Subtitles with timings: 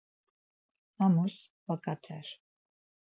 [1.03, 2.27] Amus vaǩater.